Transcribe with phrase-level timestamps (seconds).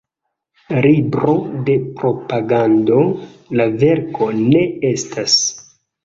[0.83, 1.33] Libro
[1.67, 3.01] de propagando
[3.61, 5.37] la verko ne estas.